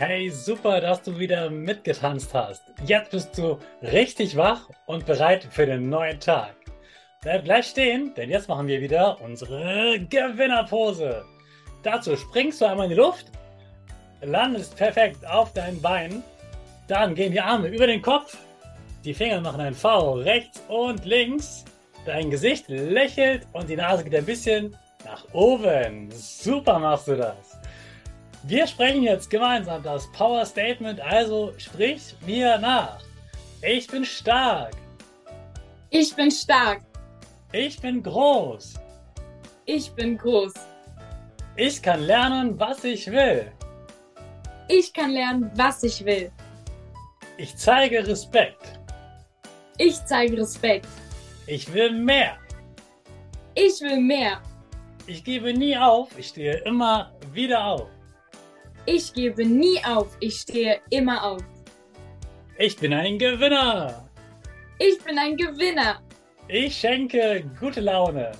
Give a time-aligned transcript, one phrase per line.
[0.00, 2.62] Hey, super, dass du wieder mitgetanzt hast.
[2.86, 6.54] Jetzt bist du richtig wach und bereit für den neuen Tag.
[7.20, 11.24] Bleib gleich stehen, denn jetzt machen wir wieder unsere Gewinnerpose.
[11.82, 13.26] Dazu springst du einmal in die Luft,
[14.22, 16.22] landest perfekt auf deinen Beinen,
[16.86, 18.36] dann gehen die Arme über den Kopf,
[19.04, 21.64] die Finger machen ein V rechts und links,
[22.06, 26.08] dein Gesicht lächelt und die Nase geht ein bisschen nach oben.
[26.12, 27.57] Super machst du das.
[28.48, 32.98] Wir sprechen jetzt gemeinsam das Power Statement, also sprich mir nach.
[33.60, 34.74] Ich bin stark.
[35.90, 36.80] Ich bin stark.
[37.52, 38.72] Ich bin groß.
[39.66, 40.54] Ich bin groß.
[41.56, 43.52] Ich kann lernen, was ich will.
[44.66, 46.32] Ich kann lernen, was ich will.
[47.36, 48.80] Ich zeige Respekt.
[49.76, 50.88] Ich zeige Respekt.
[51.46, 52.38] Ich will mehr.
[53.54, 54.40] Ich will mehr.
[55.06, 57.97] Ich gebe nie auf, ich stehe immer wieder auf.
[58.90, 61.42] Ich gebe nie auf, ich stehe immer auf.
[62.56, 64.08] Ich bin ein Gewinner.
[64.78, 66.00] Ich bin ein Gewinner.
[66.48, 68.32] Ich schenke gute Laune.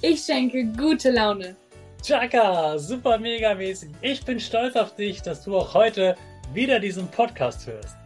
[0.00, 1.56] Ich schenke gute Laune.
[2.02, 3.90] Chaka, super mega mäßig.
[4.00, 6.16] Ich bin stolz auf dich, dass du auch heute
[6.54, 7.96] wieder diesen Podcast hörst.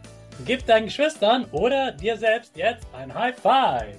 [0.45, 3.97] Gib deinen Geschwistern oder dir selbst jetzt ein High Five.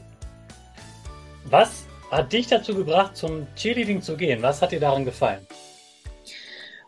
[1.45, 4.41] Was hat dich dazu gebracht, zum Cheerleading zu gehen?
[4.41, 5.47] Was hat dir daran gefallen?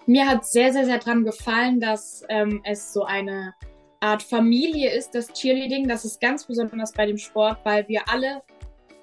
[0.06, 3.54] Mir hat sehr, sehr, sehr daran gefallen, dass ähm, es so eine
[4.02, 5.88] Art Familie ist, das Cheerleading.
[5.88, 8.42] Das ist ganz besonders bei dem Sport, weil wir alle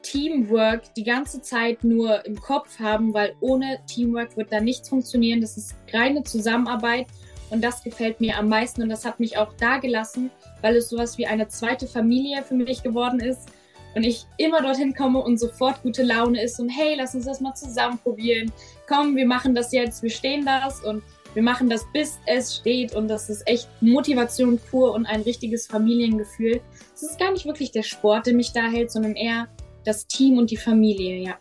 [0.02, 5.40] Teamwork die ganze Zeit nur im Kopf haben, weil ohne Teamwork wird da nichts funktionieren.
[5.40, 7.06] Das ist reine Zusammenarbeit
[7.48, 10.30] und das gefällt mir am meisten und das hat mich auch da gelassen,
[10.60, 13.48] weil es sowas wie eine zweite Familie für mich geworden ist
[13.94, 17.40] und ich immer dorthin komme und sofort gute Laune ist und hey, lass uns das
[17.40, 18.52] mal zusammen probieren.
[18.88, 21.02] Komm, wir machen das jetzt, wir stehen das und
[21.34, 25.66] wir machen das, bis es steht und das ist echt Motivation pur und ein richtiges
[25.66, 26.60] Familiengefühl.
[26.94, 29.48] Es ist gar nicht wirklich der Sport, der mich da hält, sondern eher
[29.84, 31.38] das Team und die Familie, ja.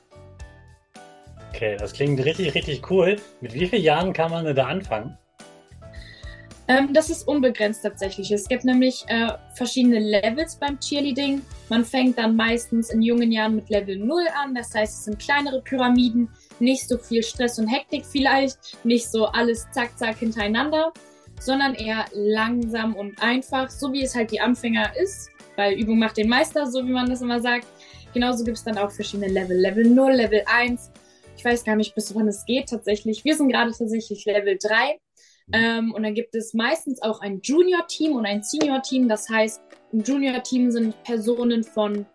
[1.49, 3.17] Okay, das klingt richtig, richtig cool.
[3.41, 5.17] Mit wie vielen Jahren kann man da anfangen?
[6.69, 8.31] Ähm, das ist unbegrenzt tatsächlich.
[8.31, 11.41] Es gibt nämlich äh, verschiedene Levels beim Cheerleading.
[11.67, 14.53] Man fängt dann meistens in jungen Jahren mit Level 0 an.
[14.53, 16.29] Das heißt, es sind kleinere Pyramiden,
[16.59, 20.93] nicht so viel Stress und Hektik vielleicht, nicht so alles zack, zack hintereinander,
[21.39, 26.17] sondern eher langsam und einfach, so wie es halt die Anfänger ist, weil Übung macht
[26.17, 27.65] den Meister, so wie man das immer sagt.
[28.13, 29.57] Genauso gibt es dann auch verschiedene Level.
[29.57, 30.91] Level 0, Level 1.
[31.35, 33.25] Ich weiß gar nicht, bis wann es geht tatsächlich.
[33.25, 34.99] Wir sind gerade tatsächlich Level 3.
[35.53, 39.07] Ähm, und dann gibt es meistens auch ein Junior-Team und ein Senior-Team.
[39.07, 42.05] Das heißt, im Junior-Team sind Personen von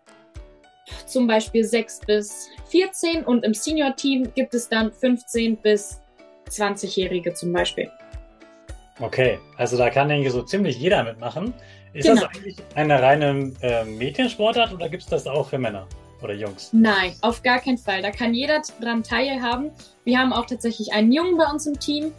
[1.05, 5.99] zum Beispiel 6 bis 14 und im Senior-Team gibt es dann 15 bis
[6.49, 7.89] 20-Jährige zum Beispiel.
[8.99, 11.53] Okay, also da kann eigentlich so ziemlich jeder mitmachen.
[11.93, 12.21] Ist genau.
[12.21, 15.87] das eigentlich eine reine äh, Mädchensportart oder gibt es das auch für Männer
[16.21, 16.69] oder Jungs?
[16.71, 18.01] Nein, auf gar keinen Fall.
[18.01, 19.71] Da kann jeder dran teilhaben.
[20.03, 22.13] Wir haben auch tatsächlich einen Jungen bei uns im Team.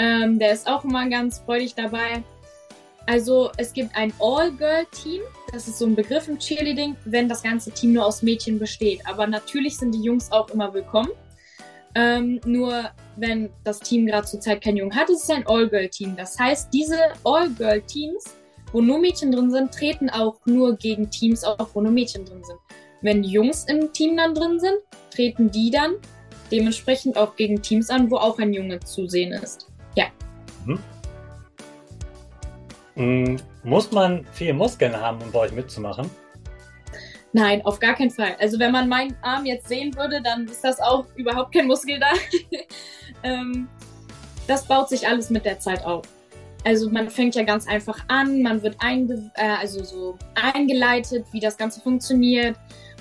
[0.00, 2.24] Ähm, der ist auch immer ganz freudig dabei.
[3.06, 5.20] Also es gibt ein All-Girl-Team,
[5.52, 9.06] das ist so ein Begriff im Cheerleading, wenn das ganze Team nur aus Mädchen besteht.
[9.06, 11.10] Aber natürlich sind die Jungs auch immer willkommen.
[11.94, 16.16] Ähm, nur wenn das Team gerade zurzeit keinen Jungen hat, ist es ein All-Girl-Team.
[16.16, 18.24] Das heißt, diese All-Girl-Teams,
[18.72, 22.42] wo nur Mädchen drin sind, treten auch nur gegen Teams auf, wo nur Mädchen drin
[22.42, 22.58] sind.
[23.02, 24.78] Wenn Jungs im Team dann drin sind,
[25.10, 25.96] treten die dann
[26.50, 29.69] dementsprechend auch gegen Teams an, wo auch ein Junge zu sehen ist.
[29.94, 30.06] Ja.
[30.64, 30.78] Mhm.
[32.96, 33.36] Mhm.
[33.62, 36.10] Muss man viel Muskeln haben, um bei euch mitzumachen?
[37.32, 38.36] Nein, auf gar keinen Fall.
[38.40, 42.00] Also wenn man meinen Arm jetzt sehen würde, dann ist das auch überhaupt kein Muskel
[42.00, 42.10] da.
[43.22, 43.68] ähm,
[44.48, 46.02] das baut sich alles mit der Zeit auf.
[46.64, 51.40] Also man fängt ja ganz einfach an, man wird einge äh, also so eingeleitet, wie
[51.40, 52.56] das Ganze funktioniert.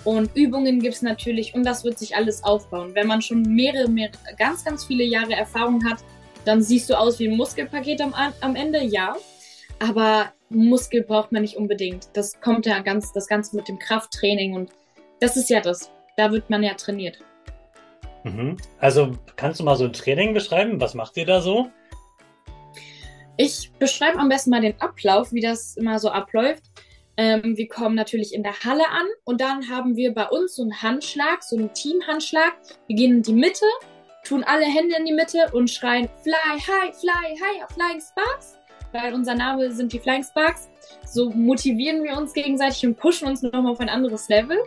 [0.06, 2.92] Und Übungen gibt es natürlich und das wird sich alles aufbauen.
[2.94, 5.98] Wenn man schon mehrere, mehrere, ganz, ganz viele Jahre Erfahrung hat,
[6.46, 9.16] dann siehst du aus wie ein Muskelpaket am, am Ende, ja.
[9.80, 12.10] Aber Muskel braucht man nicht unbedingt.
[12.14, 14.72] Das kommt ja ganz, das Ganze mit dem Krafttraining und
[15.20, 15.92] das ist ja das.
[16.18, 17.20] Da wird man ja trainiert.
[18.24, 18.58] Mhm.
[18.80, 20.82] Also kannst du mal so ein Training beschreiben?
[20.82, 21.70] Was macht ihr da so?
[23.38, 26.64] Ich beschreibe am besten mal den Ablauf, wie das immer so abläuft.
[27.16, 30.64] Ähm, wir kommen natürlich in der Halle an und dann haben wir bei uns so
[30.64, 32.54] einen Handschlag, so einen Teamhandschlag.
[32.88, 33.66] Wir gehen in die Mitte,
[34.24, 38.58] tun alle Hände in die Mitte und schreien Fly High, Fly High, Flying Sparks.
[38.92, 40.70] Weil unser Name sind die Flying Sparks.
[41.06, 44.58] So motivieren wir uns gegenseitig und pushen uns nochmal auf ein anderes Level.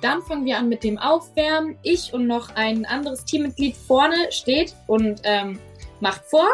[0.00, 1.76] Dann fangen wir an mit dem Aufwärmen.
[1.82, 5.58] Ich und noch ein anderes Teammitglied vorne steht und ähm,
[6.00, 6.46] macht vor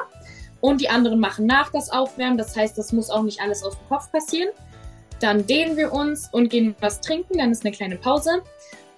[0.60, 2.38] und die anderen machen nach das Aufwärmen.
[2.38, 4.48] Das heißt, das muss auch nicht alles aus dem Kopf passieren.
[5.20, 7.38] Dann dehnen wir uns und gehen was trinken.
[7.38, 8.42] Dann ist eine kleine Pause.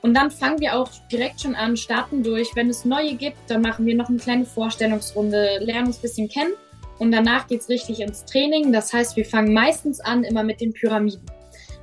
[0.02, 2.54] Und dann fangen wir auch direkt schon an, starten durch.
[2.54, 6.28] Wenn es neue gibt, dann machen wir noch eine kleine Vorstellungsrunde, lernen uns ein bisschen
[6.28, 6.52] kennen.
[6.98, 8.72] Und danach geht es richtig ins Training.
[8.72, 11.26] Das heißt, wir fangen meistens an immer mit den Pyramiden.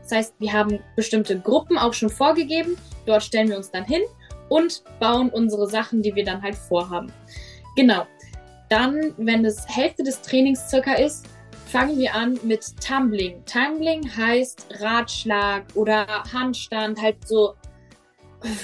[0.04, 2.78] Das heißt, wir haben bestimmte Gruppen auch schon vorgegeben.
[3.06, 4.02] Dort stellen wir uns dann hin
[4.50, 7.12] und bauen unsere Sachen, die wir dann halt vorhaben.
[7.76, 8.06] Genau.
[8.70, 11.28] Dann, wenn es Hälfte des Trainings circa ist,
[11.68, 13.44] fangen wir an mit Tumbling.
[13.46, 17.56] Tumbling heißt Ratschlag oder Handstand, halt so,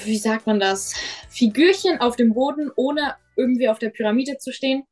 [0.04, 0.94] wie sagt man das?
[1.28, 4.84] Figürchen auf dem Boden, ohne irgendwie auf der Pyramide zu stehen.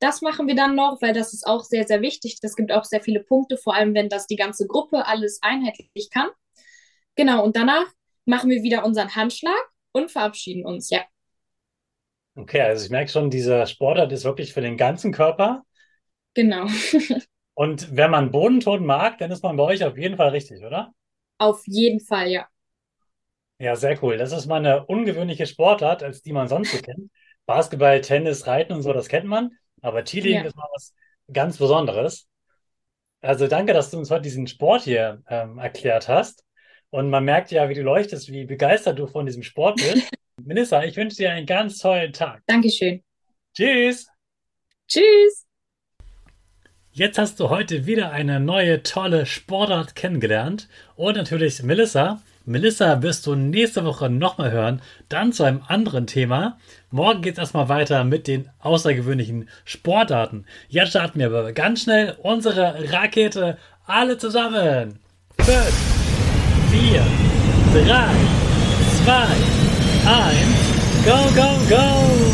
[0.00, 2.38] Das machen wir dann noch, weil das ist auch sehr, sehr wichtig.
[2.40, 6.10] Das gibt auch sehr viele Punkte, vor allem wenn das die ganze Gruppe alles einheitlich
[6.10, 6.28] kann.
[7.16, 7.86] Genau, und danach
[8.24, 9.58] machen wir wieder unseren Handschlag
[9.92, 11.00] und verabschieden uns, ja.
[12.36, 15.64] Okay, also ich merke schon, dieser Sportart ist wirklich für den ganzen Körper.
[16.34, 16.66] Genau.
[17.54, 20.92] Und wenn man Bodenton mag, dann ist man bei euch auf jeden Fall richtig, oder?
[21.38, 22.46] Auf jeden Fall, ja.
[23.58, 24.16] Ja, sehr cool.
[24.16, 27.10] Das ist mal eine ungewöhnliche Sportart, als die man sonst so kennt.
[27.46, 29.50] Basketball, Tennis, Reiten und so, das kennt man.
[29.80, 30.46] Aber Cheerleading ja.
[30.46, 30.94] ist mal was
[31.32, 32.28] ganz Besonderes.
[33.20, 36.44] Also danke, dass du uns heute diesen Sport hier ähm, erklärt hast.
[36.90, 40.08] Und man merkt ja, wie du leuchtest, wie begeistert du von diesem Sport bist.
[40.44, 42.42] Melissa, ich wünsche dir einen ganz tollen Tag.
[42.46, 43.02] Dankeschön.
[43.54, 44.06] Tschüss.
[44.86, 45.46] Tschüss.
[46.92, 52.22] Jetzt hast du heute wieder eine neue tolle Sportart kennengelernt und natürlich Melissa.
[52.48, 54.80] Melissa wirst du nächste Woche nochmal hören,
[55.10, 56.56] dann zu einem anderen Thema.
[56.90, 60.46] Morgen geht es erstmal weiter mit den außergewöhnlichen Sportarten.
[60.68, 64.98] Jetzt starten wir aber ganz schnell unsere Rakete alle zusammen.
[65.42, 65.58] 5,
[66.70, 67.02] 4,
[67.84, 68.06] 3,
[69.04, 69.12] 2,
[70.06, 70.54] 1,
[71.04, 72.27] go, go, go!